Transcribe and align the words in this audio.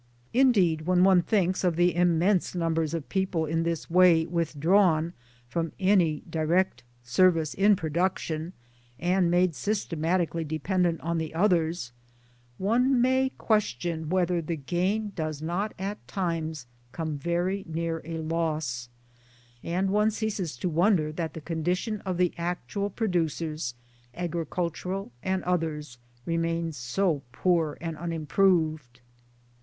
Indeed 0.33 0.87
when 0.87 1.03
one 1.03 1.21
thinks 1.21 1.63
of 1.63 1.75
the 1.75 1.93
immense 1.93 2.55
numbers 2.55 2.95
of 2.95 3.07
people 3.07 3.45
in 3.45 3.61
this 3.61 3.87
way 3.87 4.25
withdrawn 4.25 5.13
from 5.47 5.73
any 5.79 6.23
direct 6.27 6.81
service 7.03 7.53
in 7.53 7.75
production 7.75 8.53
and 8.99 9.29
made 9.29 9.53
systematically 9.53 10.43
dependent 10.43 11.01
on 11.01 11.19
the 11.19 11.35
others, 11.35 11.91
one 12.57 12.99
may 12.99 13.29
question 13.37 14.09
whether 14.09 14.41
TRADE 14.41 14.49
AND 14.49 14.65
PHILOSOPHY 14.65 14.65
;i 14.65 14.65
3 14.69 14.79
9 14.81 15.01
the 15.05 15.05
gain 15.05 15.11
does 15.13 15.41
not 15.43 15.73
at 15.77 16.07
times 16.07 16.65
come 16.93 17.19
very 17.19 17.63
near 17.67 18.01
a 18.03 18.17
loss; 18.17 18.89
and 19.63 19.91
one 19.91 20.09
ceases 20.09 20.57
to 20.57 20.67
wonder 20.67 21.11
that 21.11 21.35
the 21.35 21.41
condition 21.41 22.01
of 22.07 22.17
the 22.17 22.33
actual 22.39 22.89
producers, 22.89 23.75
Agricultural 24.15 25.11
and 25.21 25.43
others, 25.43 25.99
remains 26.25 26.75
so 26.75 27.21
poor 27.31 27.77
and 27.79 27.95
unimproved. 27.97 28.99